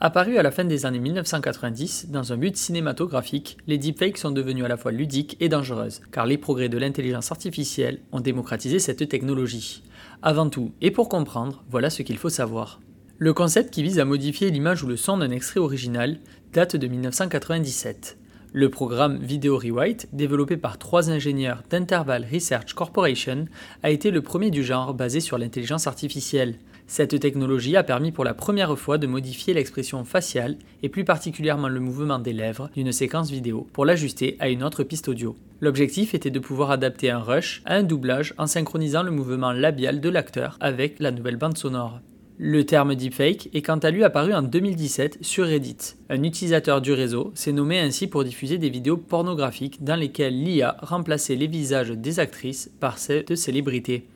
Apparus 0.00 0.38
à 0.38 0.44
la 0.44 0.52
fin 0.52 0.64
des 0.64 0.86
années 0.86 1.00
1990, 1.00 2.10
dans 2.10 2.32
un 2.32 2.36
but 2.36 2.56
cinématographique, 2.56 3.58
les 3.66 3.78
deepfakes 3.78 4.16
sont 4.16 4.30
devenus 4.30 4.64
à 4.64 4.68
la 4.68 4.76
fois 4.76 4.92
ludiques 4.92 5.36
et 5.40 5.48
dangereuses, 5.48 6.02
car 6.12 6.24
les 6.24 6.38
progrès 6.38 6.68
de 6.68 6.78
l'intelligence 6.78 7.32
artificielle 7.32 7.98
ont 8.12 8.20
démocratisé 8.20 8.78
cette 8.78 9.08
technologie. 9.08 9.82
Avant 10.22 10.50
tout, 10.50 10.70
et 10.82 10.92
pour 10.92 11.08
comprendre, 11.08 11.64
voilà 11.68 11.90
ce 11.90 12.02
qu'il 12.02 12.16
faut 12.16 12.28
savoir. 12.28 12.78
Le 13.18 13.32
concept 13.32 13.74
qui 13.74 13.82
vise 13.82 13.98
à 13.98 14.04
modifier 14.04 14.50
l'image 14.50 14.84
ou 14.84 14.86
le 14.86 14.96
son 14.96 15.18
d'un 15.18 15.32
extrait 15.32 15.58
original 15.58 16.18
date 16.52 16.76
de 16.76 16.86
1997. 16.86 18.18
Le 18.52 18.70
programme 18.70 19.18
Video 19.18 19.58
Rewrite, 19.58 20.08
développé 20.12 20.56
par 20.56 20.78
trois 20.78 21.10
ingénieurs 21.10 21.64
d'Interval 21.68 22.24
Research 22.32 22.72
Corporation, 22.72 23.46
a 23.82 23.90
été 23.90 24.12
le 24.12 24.22
premier 24.22 24.50
du 24.50 24.62
genre 24.62 24.94
basé 24.94 25.18
sur 25.18 25.38
l'intelligence 25.38 25.88
artificielle. 25.88 26.54
Cette 26.90 27.20
technologie 27.20 27.76
a 27.76 27.82
permis 27.82 28.12
pour 28.12 28.24
la 28.24 28.32
première 28.32 28.76
fois 28.78 28.96
de 28.96 29.06
modifier 29.06 29.52
l'expression 29.52 30.04
faciale 30.04 30.56
et 30.82 30.88
plus 30.88 31.04
particulièrement 31.04 31.68
le 31.68 31.80
mouvement 31.80 32.18
des 32.18 32.32
lèvres 32.32 32.70
d'une 32.74 32.92
séquence 32.92 33.30
vidéo 33.30 33.66
pour 33.74 33.84
l'ajuster 33.84 34.38
à 34.40 34.48
une 34.48 34.64
autre 34.64 34.84
piste 34.84 35.06
audio. 35.06 35.36
L'objectif 35.60 36.14
était 36.14 36.30
de 36.30 36.38
pouvoir 36.38 36.70
adapter 36.70 37.10
un 37.10 37.18
rush 37.18 37.60
à 37.66 37.74
un 37.74 37.82
doublage 37.82 38.32
en 38.38 38.46
synchronisant 38.46 39.02
le 39.02 39.10
mouvement 39.10 39.52
labial 39.52 40.00
de 40.00 40.08
l'acteur 40.08 40.56
avec 40.60 40.98
la 40.98 41.10
nouvelle 41.10 41.36
bande 41.36 41.58
sonore. 41.58 42.00
Le 42.38 42.64
terme 42.64 42.94
deepfake 42.94 43.50
est 43.52 43.62
quant 43.62 43.78
à 43.78 43.90
lui 43.90 44.02
apparu 44.02 44.32
en 44.32 44.40
2017 44.42 45.18
sur 45.20 45.44
Reddit. 45.44 45.96
Un 46.08 46.22
utilisateur 46.22 46.80
du 46.80 46.94
réseau 46.94 47.32
s'est 47.34 47.52
nommé 47.52 47.80
ainsi 47.80 48.06
pour 48.06 48.24
diffuser 48.24 48.56
des 48.56 48.70
vidéos 48.70 48.96
pornographiques 48.96 49.84
dans 49.84 49.96
lesquelles 49.96 50.42
l'IA 50.42 50.78
remplaçait 50.80 51.36
les 51.36 51.48
visages 51.48 51.90
des 51.90 52.18
actrices 52.18 52.70
par 52.80 52.98
ceux 52.98 53.24
de 53.24 53.34
célébrités. 53.34 54.06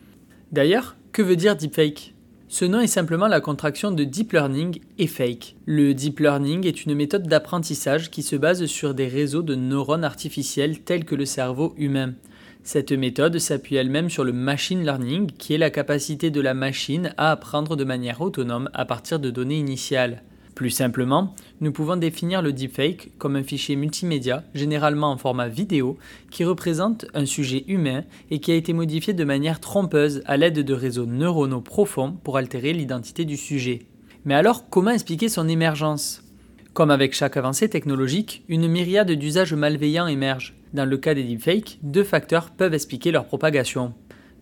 D'ailleurs, 0.52 0.96
que 1.12 1.20
veut 1.20 1.36
dire 1.36 1.54
deepfake? 1.54 2.14
Ce 2.52 2.66
nom 2.66 2.80
est 2.80 2.86
simplement 2.86 3.28
la 3.28 3.40
contraction 3.40 3.92
de 3.92 4.04
deep 4.04 4.32
learning 4.32 4.78
et 4.98 5.06
fake. 5.06 5.56
Le 5.64 5.94
deep 5.94 6.20
learning 6.20 6.66
est 6.66 6.84
une 6.84 6.94
méthode 6.94 7.26
d'apprentissage 7.26 8.10
qui 8.10 8.22
se 8.22 8.36
base 8.36 8.66
sur 8.66 8.92
des 8.92 9.08
réseaux 9.08 9.40
de 9.40 9.54
neurones 9.54 10.04
artificiels 10.04 10.80
tels 10.80 11.06
que 11.06 11.14
le 11.14 11.24
cerveau 11.24 11.72
humain. 11.78 12.12
Cette 12.62 12.92
méthode 12.92 13.38
s'appuie 13.38 13.76
elle-même 13.76 14.10
sur 14.10 14.22
le 14.22 14.34
machine 14.34 14.84
learning, 14.84 15.30
qui 15.38 15.54
est 15.54 15.58
la 15.58 15.70
capacité 15.70 16.30
de 16.30 16.42
la 16.42 16.52
machine 16.52 17.14
à 17.16 17.30
apprendre 17.30 17.74
de 17.74 17.84
manière 17.84 18.20
autonome 18.20 18.68
à 18.74 18.84
partir 18.84 19.18
de 19.18 19.30
données 19.30 19.58
initiales. 19.58 20.22
Plus 20.62 20.70
simplement, 20.70 21.34
nous 21.60 21.72
pouvons 21.72 21.96
définir 21.96 22.40
le 22.40 22.52
deepfake 22.52 23.10
comme 23.18 23.34
un 23.34 23.42
fichier 23.42 23.74
multimédia, 23.74 24.44
généralement 24.54 25.10
en 25.10 25.16
format 25.16 25.48
vidéo, 25.48 25.98
qui 26.30 26.44
représente 26.44 27.04
un 27.14 27.26
sujet 27.26 27.64
humain 27.66 28.04
et 28.30 28.38
qui 28.38 28.52
a 28.52 28.54
été 28.54 28.72
modifié 28.72 29.12
de 29.12 29.24
manière 29.24 29.58
trompeuse 29.58 30.22
à 30.24 30.36
l'aide 30.36 30.60
de 30.60 30.72
réseaux 30.72 31.04
neuronaux 31.04 31.62
profonds 31.62 32.12
pour 32.22 32.36
altérer 32.36 32.72
l'identité 32.74 33.24
du 33.24 33.36
sujet. 33.36 33.80
Mais 34.24 34.34
alors, 34.34 34.68
comment 34.70 34.92
expliquer 34.92 35.28
son 35.28 35.48
émergence? 35.48 36.22
Comme 36.74 36.92
avec 36.92 37.12
chaque 37.12 37.36
avancée 37.36 37.68
technologique, 37.68 38.44
une 38.48 38.68
myriade 38.68 39.10
d'usages 39.10 39.54
malveillants 39.54 40.06
émergent. 40.06 40.54
Dans 40.74 40.84
le 40.84 40.96
cas 40.96 41.14
des 41.14 41.24
deepfakes, 41.24 41.80
deux 41.82 42.04
facteurs 42.04 42.50
peuvent 42.50 42.72
expliquer 42.72 43.10
leur 43.10 43.26
propagation. 43.26 43.94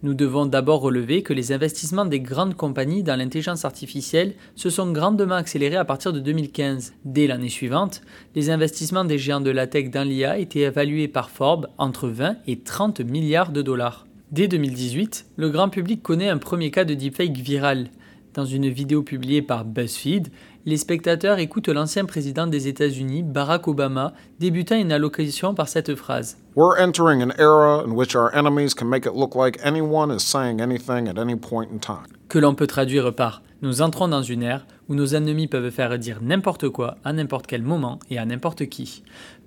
Nous 0.03 0.15
devons 0.15 0.47
d'abord 0.47 0.81
relever 0.81 1.23
que 1.23 1.35
les 1.35 1.53
investissements 1.53 2.07
des 2.07 2.21
grandes 2.21 2.55
compagnies 2.55 3.03
dans 3.03 3.17
l'intelligence 3.17 3.67
artificielle 3.67 4.33
se 4.55 4.71
sont 4.71 4.93
grandement 4.93 5.35
accélérés 5.35 5.77
à 5.77 5.85
partir 5.85 6.15
de 6.15 6.21
2015. 6.21 6.95
Dès 7.05 7.27
l'année 7.27 7.51
suivante, 7.51 8.01
les 8.35 8.49
investissements 8.49 9.05
des 9.05 9.19
géants 9.19 9.43
de 9.43 9.51
la 9.51 9.67
tech 9.67 9.91
dans 9.91 10.09
l'IA 10.09 10.39
étaient 10.39 10.61
évalués 10.61 11.07
par 11.07 11.29
Forbes 11.29 11.69
entre 11.77 12.09
20 12.09 12.37
et 12.47 12.61
30 12.61 13.01
milliards 13.01 13.53
de 13.53 13.61
dollars. 13.61 14.07
Dès 14.33 14.49
2018, 14.49 15.27
le 15.37 15.51
grand 15.51 15.69
public 15.69 16.03
connaît 16.03 16.31
un 16.31 16.39
premier 16.39 16.71
cas 16.71 16.85
de 16.85 16.95
deepfake 16.95 17.37
viral. 17.37 17.91
Dans 18.33 18.47
une 18.47 18.71
vidéo 18.71 19.03
publiée 19.03 19.43
par 19.43 19.67
BuzzFeed, 19.67 20.29
les 20.67 20.77
spectateurs 20.77 21.39
écoutent 21.39 21.69
l'ancien 21.69 22.05
président 22.05 22.47
des 22.47 22.69
États-Unis, 22.69 23.23
Barack 23.23 23.69
Obama, 23.69 24.13
débutant 24.39 24.77
une 24.77 24.93
allocation 24.93 25.55
par 25.55 25.69
cette 25.69 25.95
phrase. 25.95 26.37
We're 26.57 26.79
entering 26.79 27.23
an 27.23 27.33
era 27.39 27.83
in 27.85 27.93
which 27.93 28.15
our 28.15 28.35
enemies 28.35 28.75
can 28.75 28.87
make 28.87 29.07
it 29.07 29.15
look 29.15 29.35
like 29.35 29.59
anyone 29.65 30.15
is 30.15 30.21
saying 30.21 30.61
anything 30.61 31.09
at 31.09 31.19
any 31.19 31.37
point 31.37 31.69
in 31.73 31.79
time. 31.79 32.07
Que 32.29 32.39
l'on 32.39 32.55
peut 32.55 32.67
traduire 32.67 33.15
par 33.15 33.43
Nous 33.63 33.83
entrons 33.83 34.09
dans 34.09 34.23
une 34.23 34.43
ère 34.43 34.67
où 34.89 34.95
nos 34.95 35.15
ennemis 35.15 35.47
peuvent 35.47 35.71
faire 35.71 35.99
dire 35.99 36.21
n'importe 36.23 36.69
quoi 36.69 36.97
à 37.05 37.13
n'importe 37.13 37.47
quel 37.47 37.63
moment 37.63 37.99
et 38.11 38.19
à 38.19 38.25
n'importe 38.25 38.67
qui. 38.69 39.03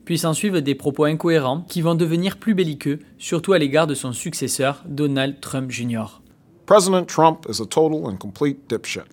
Puis 0.05 0.17
s'en 0.17 0.33
suivent 0.33 0.61
des 0.61 0.75
propos 0.75 1.05
incohérents 1.05 1.65
qui 1.67 1.81
vont 1.81 1.95
devenir 1.95 2.37
plus 2.37 2.53
belliqueux, 2.53 2.99
surtout 3.17 3.53
à 3.53 3.57
l'égard 3.57 3.87
de 3.87 3.95
son 3.95 4.13
successeur, 4.13 4.83
Donald 4.85 5.39
Trump 5.41 5.71
Jr. 5.71 6.21
President 6.65 7.05
Trump 7.05 7.45
is 7.49 7.61
a 7.61 7.65
total 7.65 8.05
and 8.05 8.17
complete 8.17 8.69
dipshit. 8.69 9.05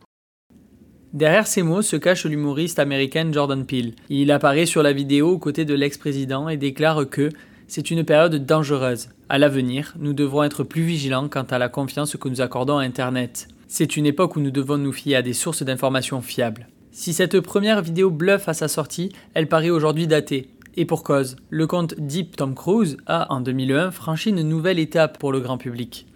Derrière 1.13 1.49
ces 1.49 1.65
mots 1.65 1.83
se 1.83 1.97
cache 1.97 2.25
l'humoriste 2.25 2.79
américain 2.79 3.33
Jordan 3.33 3.67
Peele. 3.67 3.95
Il 4.11 4.31
apparaît 4.31 4.67
sur 4.67 4.85
la 4.85 4.93
vidéo 4.93 5.31
aux 5.31 5.39
côtés 5.39 5.65
de 5.65 5.75
l'ex-président 5.75 6.49
et 6.49 6.57
déclare 6.57 7.09
que 7.09 7.31
c'est 7.67 7.91
une 7.91 8.05
période 8.05 8.47
dangereuse. 8.47 9.09
À 9.29 9.39
l'avenir, 9.39 9.95
nous 9.99 10.13
devrons 10.13 10.45
être 10.45 10.63
plus 10.63 10.83
vigilants 10.83 11.29
quant 11.29 11.47
à 11.51 11.59
la 11.59 11.69
confiance 11.69 12.17
que 12.17 12.29
nous 12.29 12.41
accordons 12.41 12.79
à 12.79 12.85
Internet. 12.85 13.49
C'est 13.67 13.97
une 13.97 14.07
époque 14.07 14.37
où 14.37 14.41
nous 14.41 14.53
devons 14.53 14.79
nous 14.79 14.93
fier 14.93 15.17
à 15.17 15.23
des 15.23 15.33
sources 15.33 15.65
d'informations 15.65 16.21
fiables. 16.21 16.69
Si 16.93 17.13
cette 17.13 17.41
première 17.41 17.83
vidéo 17.83 18.11
bluffe 18.11 18.49
à 18.49 18.55
sa 18.55 18.69
sortie, 18.69 19.11
elle 19.35 19.49
paraît 19.49 19.71
aujourd'hui 19.71 20.07
datée. 20.07 20.49
Et 20.77 20.85
pour 20.85 21.03
cause, 21.03 21.35
le 21.51 21.67
compte 21.67 21.95
Deep 21.99 22.37
Tom 22.37 22.55
Cruise 22.55 22.97
a, 23.07 23.33
en 23.33 23.41
2001, 23.41 23.91
franchi 23.91 24.31
une 24.31 24.43
nouvelle 24.43 24.79
étape 24.79 25.19
pour 25.19 25.33
le 25.33 25.41
grand 25.41 25.59
public. 25.59 26.07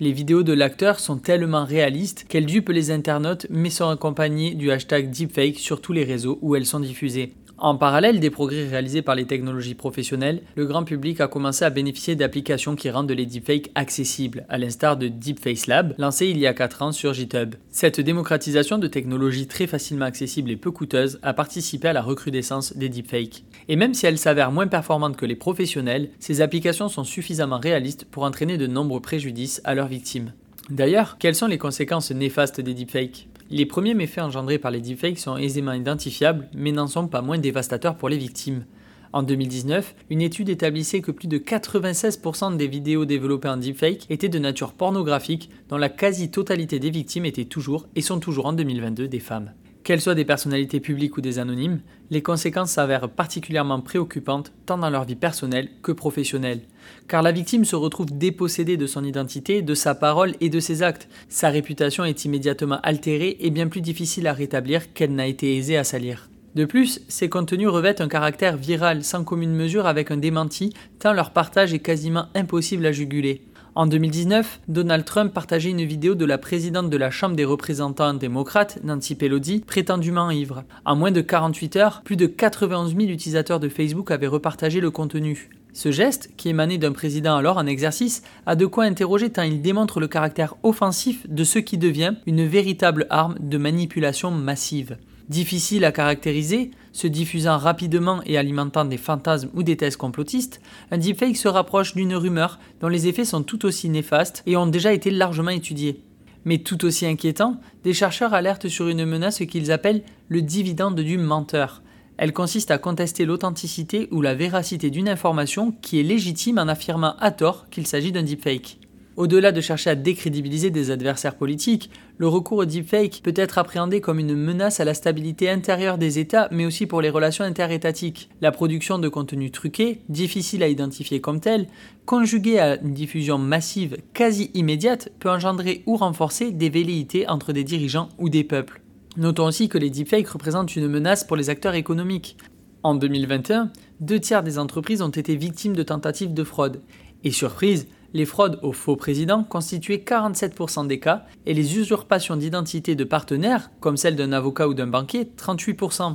Les 0.00 0.10
vidéos 0.10 0.42
de 0.42 0.52
l'acteur 0.52 0.98
sont 0.98 1.18
tellement 1.18 1.64
réalistes 1.64 2.26
qu'elles 2.28 2.46
dupent 2.46 2.70
les 2.70 2.90
internautes 2.90 3.46
mais 3.48 3.70
sont 3.70 3.88
accompagnées 3.88 4.54
du 4.54 4.72
hashtag 4.72 5.08
deepfake 5.08 5.60
sur 5.60 5.80
tous 5.80 5.92
les 5.92 6.02
réseaux 6.02 6.38
où 6.42 6.56
elles 6.56 6.66
sont 6.66 6.80
diffusées. 6.80 7.32
En 7.64 7.76
parallèle 7.76 8.20
des 8.20 8.28
progrès 8.28 8.68
réalisés 8.68 9.00
par 9.00 9.14
les 9.14 9.24
technologies 9.24 9.74
professionnelles, 9.74 10.42
le 10.54 10.66
grand 10.66 10.84
public 10.84 11.22
a 11.22 11.28
commencé 11.28 11.64
à 11.64 11.70
bénéficier 11.70 12.14
d'applications 12.14 12.76
qui 12.76 12.90
rendent 12.90 13.10
les 13.10 13.24
deepfakes 13.24 13.70
accessibles, 13.74 14.44
à 14.50 14.58
l'instar 14.58 14.98
de 14.98 15.08
Deepface 15.08 15.66
Lab, 15.66 15.94
lancé 15.96 16.26
il 16.26 16.36
y 16.36 16.46
a 16.46 16.52
4 16.52 16.82
ans 16.82 16.92
sur 16.92 17.14
GitHub. 17.14 17.54
Cette 17.70 18.00
démocratisation 18.00 18.76
de 18.76 18.86
technologies 18.86 19.46
très 19.46 19.66
facilement 19.66 20.04
accessibles 20.04 20.50
et 20.50 20.58
peu 20.58 20.72
coûteuses 20.72 21.18
a 21.22 21.32
participé 21.32 21.88
à 21.88 21.94
la 21.94 22.02
recrudescence 22.02 22.76
des 22.76 22.90
deepfakes. 22.90 23.44
Et 23.68 23.76
même 23.76 23.94
si 23.94 24.04
elles 24.04 24.18
s'avèrent 24.18 24.52
moins 24.52 24.68
performantes 24.68 25.16
que 25.16 25.24
les 25.24 25.34
professionnels, 25.34 26.10
ces 26.18 26.42
applications 26.42 26.90
sont 26.90 27.04
suffisamment 27.04 27.60
réalistes 27.60 28.04
pour 28.10 28.24
entraîner 28.24 28.58
de 28.58 28.66
nombreux 28.66 29.00
préjudices 29.00 29.62
à 29.64 29.74
leurs 29.74 29.88
victimes. 29.88 30.34
D'ailleurs, 30.68 31.16
quelles 31.18 31.34
sont 31.34 31.46
les 31.46 31.56
conséquences 31.56 32.10
néfastes 32.10 32.60
des 32.60 32.74
deepfakes? 32.74 33.26
Les 33.50 33.66
premiers 33.66 33.94
méfaits 33.94 34.18
engendrés 34.18 34.58
par 34.58 34.70
les 34.70 34.80
deepfakes 34.80 35.18
sont 35.18 35.36
aisément 35.36 35.72
identifiables, 35.72 36.48
mais 36.54 36.72
n'en 36.72 36.86
sont 36.86 37.08
pas 37.08 37.22
moins 37.22 37.38
dévastateurs 37.38 37.96
pour 37.96 38.08
les 38.08 38.16
victimes. 38.16 38.64
En 39.12 39.22
2019, 39.22 39.94
une 40.10 40.22
étude 40.22 40.48
établissait 40.48 41.00
que 41.00 41.12
plus 41.12 41.28
de 41.28 41.38
96% 41.38 42.56
des 42.56 42.66
vidéos 42.66 43.04
développées 43.04 43.48
en 43.48 43.56
deepfake 43.56 44.06
étaient 44.10 44.28
de 44.28 44.40
nature 44.40 44.72
pornographique, 44.72 45.50
dont 45.68 45.76
la 45.76 45.88
quasi-totalité 45.88 46.80
des 46.80 46.90
victimes 46.90 47.26
étaient 47.26 47.44
toujours 47.44 47.86
et 47.94 48.00
sont 48.00 48.18
toujours 48.18 48.46
en 48.46 48.52
2022 48.54 49.06
des 49.06 49.20
femmes. 49.20 49.52
Qu'elles 49.84 50.00
soient 50.00 50.14
des 50.14 50.24
personnalités 50.24 50.80
publiques 50.80 51.18
ou 51.18 51.20
des 51.20 51.38
anonymes, 51.38 51.80
les 52.10 52.22
conséquences 52.22 52.70
s'avèrent 52.70 53.10
particulièrement 53.10 53.82
préoccupantes 53.82 54.50
tant 54.64 54.78
dans 54.78 54.88
leur 54.88 55.04
vie 55.04 55.14
personnelle 55.14 55.68
que 55.82 55.92
professionnelle. 55.92 56.62
Car 57.06 57.20
la 57.20 57.32
victime 57.32 57.66
se 57.66 57.76
retrouve 57.76 58.16
dépossédée 58.16 58.78
de 58.78 58.86
son 58.86 59.04
identité, 59.04 59.60
de 59.60 59.74
sa 59.74 59.94
parole 59.94 60.36
et 60.40 60.48
de 60.48 60.58
ses 60.58 60.82
actes. 60.82 61.06
Sa 61.28 61.50
réputation 61.50 62.06
est 62.06 62.24
immédiatement 62.24 62.80
altérée 62.82 63.36
et 63.40 63.50
bien 63.50 63.68
plus 63.68 63.82
difficile 63.82 64.26
à 64.26 64.32
rétablir 64.32 64.94
qu'elle 64.94 65.14
n'a 65.14 65.26
été 65.26 65.54
aisée 65.54 65.76
à 65.76 65.84
salir. 65.84 66.30
De 66.54 66.64
plus, 66.64 67.02
ces 67.08 67.28
contenus 67.28 67.68
revêtent 67.68 68.00
un 68.00 68.08
caractère 68.08 68.56
viral 68.56 69.04
sans 69.04 69.22
commune 69.22 69.54
mesure 69.54 69.86
avec 69.86 70.10
un 70.10 70.16
démenti, 70.16 70.72
tant 70.98 71.12
leur 71.12 71.32
partage 71.32 71.74
est 71.74 71.80
quasiment 71.80 72.28
impossible 72.34 72.86
à 72.86 72.92
juguler. 72.92 73.42
En 73.76 73.86
2019, 73.86 74.60
Donald 74.68 75.04
Trump 75.04 75.34
partageait 75.34 75.70
une 75.70 75.84
vidéo 75.84 76.14
de 76.14 76.24
la 76.24 76.38
présidente 76.38 76.90
de 76.90 76.96
la 76.96 77.10
Chambre 77.10 77.34
des 77.34 77.44
représentants 77.44 78.14
démocrate, 78.14 78.78
Nancy 78.84 79.16
Pelosi, 79.16 79.64
prétendument 79.66 80.30
ivre. 80.30 80.62
En 80.84 80.94
moins 80.94 81.10
de 81.10 81.20
48 81.20 81.76
heures, 81.76 82.02
plus 82.04 82.14
de 82.14 82.26
91 82.26 82.94
000 82.94 83.10
utilisateurs 83.10 83.58
de 83.58 83.68
Facebook 83.68 84.12
avaient 84.12 84.28
repartagé 84.28 84.80
le 84.80 84.92
contenu. 84.92 85.50
Ce 85.72 85.90
geste, 85.90 86.30
qui 86.36 86.50
émanait 86.50 86.78
d'un 86.78 86.92
président 86.92 87.34
alors 87.34 87.56
en 87.56 87.66
exercice, 87.66 88.22
a 88.46 88.54
de 88.54 88.64
quoi 88.64 88.84
interroger 88.84 89.30
tant 89.30 89.42
il 89.42 89.60
démontre 89.60 89.98
le 89.98 90.06
caractère 90.06 90.54
offensif 90.62 91.28
de 91.28 91.42
ce 91.42 91.58
qui 91.58 91.76
devient 91.76 92.14
une 92.26 92.46
véritable 92.46 93.08
arme 93.10 93.34
de 93.40 93.58
manipulation 93.58 94.30
massive. 94.30 94.98
Difficile 95.28 95.86
à 95.86 95.92
caractériser, 95.92 96.70
se 96.92 97.06
diffusant 97.06 97.56
rapidement 97.56 98.20
et 98.26 98.36
alimentant 98.36 98.84
des 98.84 98.98
fantasmes 98.98 99.48
ou 99.54 99.62
des 99.62 99.76
thèses 99.76 99.96
complotistes, 99.96 100.60
un 100.90 100.98
deepfake 100.98 101.36
se 101.36 101.48
rapproche 101.48 101.94
d'une 101.94 102.14
rumeur 102.14 102.58
dont 102.80 102.88
les 102.88 103.08
effets 103.08 103.24
sont 103.24 103.42
tout 103.42 103.64
aussi 103.64 103.88
néfastes 103.88 104.42
et 104.46 104.56
ont 104.58 104.66
déjà 104.66 104.92
été 104.92 105.10
largement 105.10 105.50
étudiés. 105.50 106.02
Mais 106.44 106.58
tout 106.58 106.84
aussi 106.84 107.06
inquiétant, 107.06 107.58
des 107.84 107.94
chercheurs 107.94 108.34
alertent 108.34 108.68
sur 108.68 108.88
une 108.88 109.06
menace 109.06 109.38
qu'ils 109.38 109.72
appellent 109.72 110.02
le 110.28 110.42
dividende 110.42 111.00
du 111.00 111.16
menteur. 111.16 111.82
Elle 112.18 112.34
consiste 112.34 112.70
à 112.70 112.78
contester 112.78 113.24
l'authenticité 113.24 114.08
ou 114.10 114.20
la 114.20 114.34
véracité 114.34 114.90
d'une 114.90 115.08
information 115.08 115.72
qui 115.80 115.98
est 115.98 116.04
légitime 116.04 116.58
en 116.58 116.68
affirmant 116.68 117.16
à 117.18 117.30
tort 117.30 117.70
qu'il 117.70 117.86
s'agit 117.86 118.12
d'un 118.12 118.22
deepfake. 118.22 118.78
Au-delà 119.16 119.52
de 119.52 119.60
chercher 119.60 119.90
à 119.90 119.94
décrédibiliser 119.94 120.70
des 120.70 120.90
adversaires 120.90 121.36
politiques, 121.36 121.88
le 122.18 122.26
recours 122.26 122.58
au 122.58 122.64
deepfake 122.64 123.20
peut 123.22 123.34
être 123.36 123.58
appréhendé 123.58 124.00
comme 124.00 124.18
une 124.18 124.34
menace 124.34 124.80
à 124.80 124.84
la 124.84 124.92
stabilité 124.92 125.48
intérieure 125.48 125.98
des 125.98 126.18
États, 126.18 126.48
mais 126.50 126.66
aussi 126.66 126.86
pour 126.86 127.00
les 127.00 127.10
relations 127.10 127.44
interétatiques. 127.44 128.28
La 128.40 128.50
production 128.50 128.98
de 128.98 129.08
contenus 129.08 129.52
truqués, 129.52 130.00
difficile 130.08 130.64
à 130.64 130.68
identifier 130.68 131.20
comme 131.20 131.38
tel, 131.38 131.68
conjuguée 132.06 132.58
à 132.58 132.80
une 132.80 132.92
diffusion 132.92 133.38
massive 133.38 133.98
quasi 134.14 134.50
immédiate, 134.52 135.10
peut 135.20 135.30
engendrer 135.30 135.84
ou 135.86 135.96
renforcer 135.96 136.50
des 136.50 136.68
velléités 136.68 137.28
entre 137.28 137.52
des 137.52 137.62
dirigeants 137.64 138.08
ou 138.18 138.28
des 138.28 138.42
peuples. 138.42 138.82
Notons 139.16 139.46
aussi 139.46 139.68
que 139.68 139.78
les 139.78 139.90
deepfakes 139.90 140.28
représentent 140.28 140.74
une 140.74 140.88
menace 140.88 141.22
pour 141.22 141.36
les 141.36 141.50
acteurs 141.50 141.74
économiques. 141.74 142.36
En 142.82 142.96
2021, 142.96 143.70
deux 144.00 144.18
tiers 144.18 144.42
des 144.42 144.58
entreprises 144.58 145.02
ont 145.02 145.08
été 145.08 145.36
victimes 145.36 145.76
de 145.76 145.84
tentatives 145.84 146.34
de 146.34 146.42
fraude. 146.42 146.80
Et 147.22 147.30
surprise, 147.30 147.86
les 148.14 148.24
fraudes 148.24 148.60
aux 148.62 148.72
faux 148.72 148.94
présidents 148.94 149.42
constituaient 149.42 150.04
47% 150.06 150.86
des 150.86 151.00
cas 151.00 151.24
et 151.46 151.52
les 151.52 151.76
usurpations 151.76 152.36
d'identité 152.36 152.94
de 152.94 153.02
partenaires, 153.02 153.70
comme 153.80 153.96
celle 153.96 154.14
d'un 154.14 154.32
avocat 154.32 154.68
ou 154.68 154.74
d'un 154.74 154.86
banquier, 154.86 155.28
38%. 155.36 156.14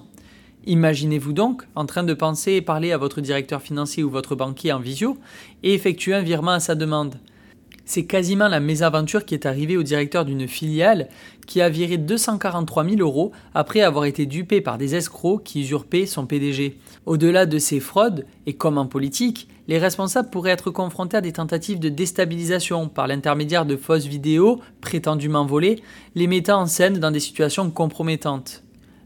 Imaginez-vous 0.66 1.34
donc 1.34 1.64
en 1.76 1.86
train 1.86 2.04
de 2.04 2.14
penser 2.14 2.54
et 2.54 2.62
parler 2.62 2.94
à 2.94 2.98
votre 2.98 3.20
directeur 3.20 3.62
financier 3.62 4.04
ou 4.04 4.10
votre 4.10 4.36
banquier 4.36 4.72
en 4.72 4.80
visio 4.80 5.18
et 5.62 5.74
effectuer 5.74 6.14
un 6.14 6.22
virement 6.22 6.52
à 6.52 6.60
sa 6.60 6.76
demande. 6.76 7.16
C'est 7.92 8.06
quasiment 8.06 8.48
la 8.48 8.60
mésaventure 8.60 9.26
qui 9.26 9.34
est 9.34 9.48
arrivée 9.48 9.76
au 9.76 9.82
directeur 9.82 10.24
d'une 10.24 10.48
filiale 10.48 11.10
qui 11.48 11.60
a 11.60 11.70
viré 11.70 11.98
243 11.98 12.88
000 12.88 12.98
euros 12.98 13.32
après 13.56 13.82
avoir 13.82 14.06
été 14.06 14.28
dupé 14.28 14.62
par 14.62 14.78
des 14.78 14.94
escrocs 14.94 15.44
qui 15.44 15.62
usurpaient 15.62 16.06
son 16.06 16.28
PDG. 16.28 16.78
Au-delà 17.08 17.48
de 17.48 17.58
ces 17.58 17.80
fraudes, 17.80 18.28
et 18.46 18.54
comme 18.54 18.78
en 18.78 18.86
politique, 18.86 19.48
les 19.68 19.80
responsables 19.80 20.30
pourraient 20.30 20.52
être 20.52 20.70
confrontés 20.70 21.18
à 21.18 21.22
des 21.22 21.32
tentatives 21.32 21.80
de 21.80 21.90
déstabilisation 21.90 22.90
par 22.90 23.08
l'intermédiaire 23.08 23.66
de 23.66 23.76
fausses 23.76 24.06
vidéos 24.06 24.60
prétendument 24.82 25.48
volées, 25.48 25.82
les 26.14 26.28
mettant 26.28 26.62
en 26.62 26.68
scène 26.68 27.00
dans 27.00 27.10
des 27.10 27.20
situations 27.20 27.72
compromettantes. 27.72 28.62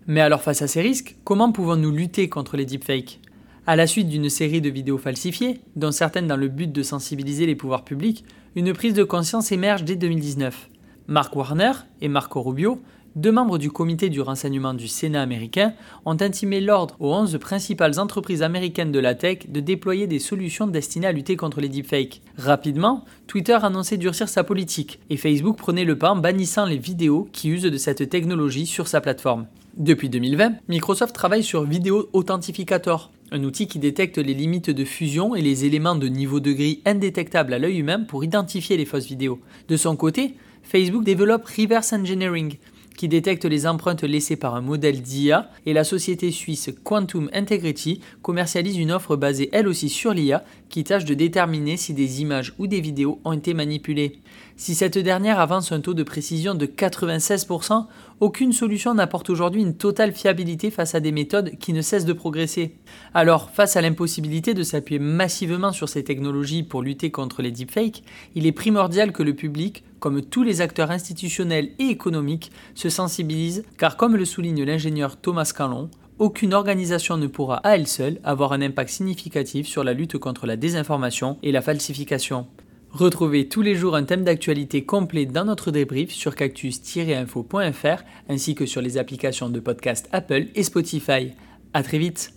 Mais 0.07 0.19
alors 0.19 0.41
face 0.41 0.62
à 0.62 0.68
ces 0.68 0.81
risques, 0.81 1.15
comment 1.24 1.53
pouvons-nous 1.53 1.91
lutter 1.91 2.27
contre 2.27 2.57
les 2.57 2.65
deepfakes? 2.65 3.21
À 3.65 3.75
la 3.75 3.88
suite 3.88 4.10
d'une 4.10 4.30
série 4.30 4.62
de 4.62 4.69
vidéos 4.69 4.98
falsifiées, 4.98 5.62
dont 5.75 5.92
certaines 5.92 6.27
dans 6.27 6.38
le 6.38 6.50
but 6.50 6.71
de 6.71 6.83
sensibiliser 6.83 7.45
les 7.45 7.56
pouvoirs 7.56 7.86
publics, 7.86 8.25
une 8.56 8.74
prise 8.74 8.94
de 8.94 9.04
conscience 9.04 9.51
émerge 9.51 9.83
dès 9.83 9.95
2019. 9.95 10.69
Mark 11.07 11.36
Warner 11.36 11.71
et 12.01 12.07
Marco 12.07 12.42
Rubio, 12.42 12.81
deux 13.15 13.31
membres 13.31 13.57
du 13.57 13.69
comité 13.71 14.10
du 14.10 14.21
renseignement 14.21 14.74
du 14.74 14.88
Sénat 14.88 15.21
américain, 15.21 15.74
ont 16.06 16.18
intimé 16.19 16.60
l'ordre 16.62 16.95
aux 17.00 17.13
11 17.13 17.38
principales 17.39 18.00
entreprises 18.00 18.42
américaines 18.42 18.92
de 18.92 19.00
la 19.00 19.15
tech 19.15 19.50
de 19.50 19.60
déployer 19.60 20.07
des 20.07 20.19
solutions 20.19 20.68
destinées 20.68 21.07
à 21.07 21.12
lutter 21.12 21.36
contre 21.36 21.62
les 21.62 21.69
deepfakes. 21.69 22.21
Rapidement, 22.38 23.06
Twitter 23.27 23.57
annonçait 23.62 23.98
durcir 23.98 24.30
sa 24.30 24.44
politique 24.44 25.00
et 25.10 25.18
Facebook 25.18 25.57
prenait 25.57 25.86
le 25.86 25.98
pas 25.98 26.12
en 26.12 26.15
bannissant 26.15 26.65
les 26.65 26.77
vidéos 26.77 27.30
qui 27.31 27.50
usent 27.50 27.63
de 27.63 27.77
cette 27.77 28.10
technologie 28.10 28.65
sur 28.65 28.88
sa 28.88 29.00
plateforme. 29.00 29.48
Depuis 29.77 30.10
2020, 30.10 30.54
Microsoft 30.68 31.15
travaille 31.15 31.44
sur 31.44 31.63
Video 31.63 32.07
Authentificator, 32.13 33.12
un 33.33 33.44
outil 33.44 33.65
qui 33.68 33.80
détecte 33.80 34.19
les 34.19 34.35
limites 34.35 34.69
de 34.69 34.85
fusion 34.85 35.33
et 35.33 35.41
les 35.41 35.65
éléments 35.65 35.95
de 35.95 36.07
niveau 36.07 36.39
de 36.39 36.53
gris 36.53 36.81
indétectables 36.85 37.53
à 37.53 37.59
l'œil 37.59 37.80
humain 37.80 38.01
pour 38.01 38.24
identifier 38.24 38.77
les 38.77 38.85
fausses 38.85 39.07
vidéos. 39.07 39.39
De 39.68 39.75
son 39.75 39.95
côté, 39.95 40.35
Facebook 40.62 41.03
développe 41.03 41.47
Reverse 41.47 41.94
Engineering, 41.94 42.57
qui 42.95 43.07
détecte 43.07 43.45
les 43.45 43.65
empreintes 43.65 44.03
laissées 44.03 44.35
par 44.35 44.53
un 44.53 44.62
modèle 44.62 45.01
d'IA, 45.01 45.50
et 45.65 45.74
la 45.74 45.83
société 45.83 46.30
suisse 46.30 46.69
Quantum 46.83 47.27
Integrity 47.33 48.01
commercialise 48.21 48.77
une 48.77 48.91
offre 48.91 49.15
basée 49.15 49.50
elle 49.51 49.68
aussi 49.68 49.89
sur 49.89 50.13
l'IA 50.13 50.44
qui 50.74 50.84
tâche 50.84 51.06
de 51.06 51.14
déterminer 51.14 51.78
si 51.78 51.94
des 51.94 52.22
images 52.22 52.56
ou 52.58 52.66
des 52.66 52.81
vidéos 52.81 53.20
ont 53.25 53.34
été 53.34 53.54
manipulées. 53.54 54.18
Si 54.58 54.74
cette 54.74 54.98
dernière 54.98 55.40
avance 55.40 55.72
un 55.72 55.81
taux 55.81 55.94
de 55.94 56.02
précision 56.02 56.56
de 56.56 56.66
96%, 56.66 57.86
aucune 58.22 58.54
solution 58.54 58.96
n'apporte 58.96 59.30
aujourd'hui 59.30 59.62
une 59.62 59.78
totale 59.78 60.14
fiabilité 60.14 60.72
face 60.72 60.96
à 60.96 61.00
des 61.00 61.12
méthodes 61.12 61.60
qui 61.60 61.74
ne 61.74 61.84
cessent 61.84 62.06
de 62.06 62.14
progresser. 62.14 62.74
Alors, 63.14 63.52
face 63.52 63.75
à 63.75 63.81
l'impossibilité 63.81 64.56
de 64.56 64.64
s'appuyer 64.64 64.98
massivement 64.98 65.74
sur 65.74 65.90
ces 65.90 66.04
technologies 66.04 66.64
pour 66.64 66.81
lutter 66.81 67.12
contre 67.12 67.44
les 67.44 67.52
deepfakes, 67.52 68.02
il 68.34 68.48
est 68.48 68.52
primordial 68.52 69.12
que 69.12 69.22
le 69.22 69.36
public, 69.36 69.84
comme 70.00 70.24
tous 70.24 70.42
les 70.42 70.60
acteurs 70.60 70.90
institutionnels 70.90 71.70
et 71.78 71.86
économiques, 71.86 72.52
se 72.74 72.90
sensibilise, 72.90 73.64
car 73.78 73.96
comme 73.96 74.16
le 74.16 74.25
souligne 74.25 74.64
l'ingénieur 74.64 75.18
Thomas 75.18 75.52
Callon, 75.56 75.92
aucune 76.19 76.54
organisation 76.54 77.18
ne 77.18 77.27
pourra 77.27 77.57
à 77.57 77.75
elle 77.75 77.88
seule 77.88 78.19
avoir 78.24 78.54
un 78.54 78.62
impact 78.62 78.89
significatif 78.89 79.68
sur 79.68 79.83
la 79.83 79.94
lutte 79.94 80.18
contre 80.18 80.45
la 80.45 80.56
désinformation 80.56 81.38
et 81.44 81.51
la 81.51 81.62
falsification. 81.62 82.48
Retrouvez 82.92 83.50
tous 83.50 83.63
les 83.63 83.74
jours 83.74 83.95
un 83.95 84.04
thème 84.04 84.24
d'actualité 84.24 84.86
complet 84.86 85.25
dans 85.25 85.45
notre 85.45 85.71
débrief 85.71 86.12
sur 86.12 86.36
cactus-info.fr 86.36 88.04
ainsi 88.30 88.54
que 88.54 88.68
sur 88.68 88.81
les 88.81 89.00
applications 89.00 89.50
de 89.50 89.60
podcast 89.60 90.07
Apple 90.12 90.45
et 90.54 90.62
Spotify. 90.62 91.31
À 91.74 91.81
très 91.81 91.98
vite 91.98 92.31